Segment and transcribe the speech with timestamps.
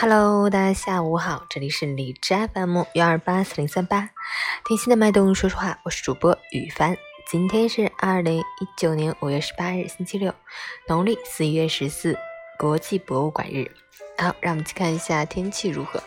[0.00, 4.10] Hello，大家下午好，这里是荔枝 FM 幺二八四零三八，
[4.64, 6.96] 听心的脉动，说实话，我是主播雨帆。
[7.28, 8.44] 今天是二零一
[8.76, 10.32] 九年五月十八日，星期六，
[10.86, 12.16] 农历四月十四，
[12.56, 13.72] 国际博物馆日。
[14.18, 16.00] 好，让我们去看一下天气如何。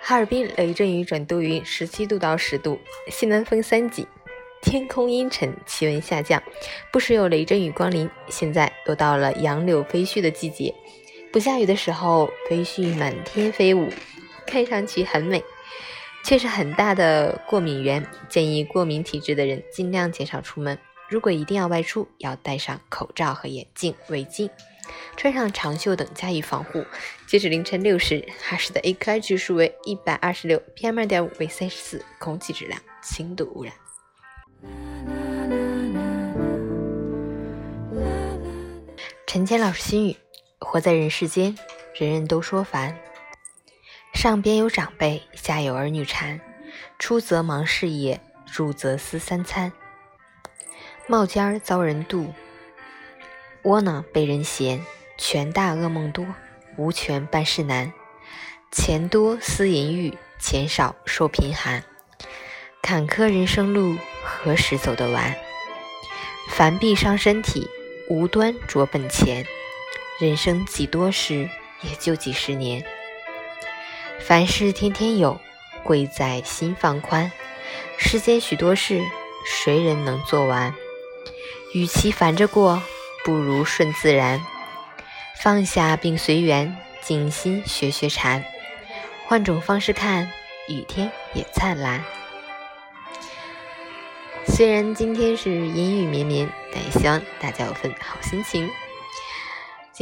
[0.00, 2.80] 哈尔滨雷阵雨转多云，十七度到十度，
[3.10, 4.08] 西南风三级，
[4.62, 6.42] 天空阴沉，气温下降，
[6.90, 8.08] 不时有雷阵雨光临。
[8.28, 10.74] 现在又到了杨柳飞絮的季节。
[11.32, 13.88] 不下雨的时候，飞絮满天飞舞，
[14.46, 15.42] 看上去很美，
[16.22, 18.06] 却是很大的过敏源。
[18.28, 20.78] 建议过敏体质的人尽量减少出门。
[21.08, 24.50] 如果一定要外出，要戴上口罩和眼镜、围巾，
[25.16, 26.84] 穿上长袖等加以防护。
[27.26, 33.72] 截止凌晨六时，哈市的 AQI 指数为一百二十六，PM 二点五为三十四，空气质量轻度污染。
[39.26, 40.16] 陈谦老师心语。
[40.64, 41.56] 活在人世间，
[41.94, 42.98] 人人都说烦。
[44.14, 46.40] 上边有长辈，下有儿女缠。
[46.98, 49.72] 出则忙事业，入则思三餐。
[51.06, 52.28] 冒尖儿遭人妒，
[53.62, 54.84] 窝囊被人嫌。
[55.18, 56.26] 权大噩梦多，
[56.76, 57.92] 无权办事难。
[58.70, 61.84] 钱多思淫欲，钱少受贫寒。
[62.80, 65.36] 坎坷人生路，何时走得完？
[66.48, 67.68] 烦必伤身体，
[68.08, 69.46] 无端着本钱。
[70.22, 71.50] 人生几多时，
[71.80, 72.84] 也就几十年。
[74.20, 75.40] 凡事天天有，
[75.82, 77.32] 贵在心放宽。
[77.98, 79.02] 世间许多事，
[79.44, 80.72] 谁人能做完？
[81.74, 82.80] 与其烦着过，
[83.24, 84.40] 不如顺自然。
[85.42, 88.44] 放下并随缘，静心学学禅。
[89.26, 90.30] 换种方式看，
[90.68, 92.04] 雨天也灿烂。
[94.46, 98.70] 虽然今天是阴雨绵绵，但也希望大家有份好心情。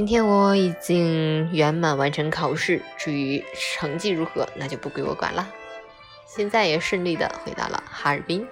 [0.00, 5.46] 今天我已经圆满完成考试，至于成绩如何，那就不归我管了。
[6.24, 8.48] 现在也顺利的回到了哈尔滨。